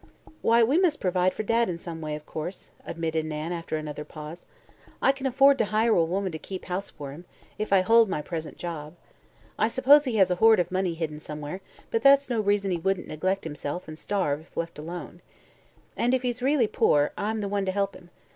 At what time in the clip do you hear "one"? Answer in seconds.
17.47-17.67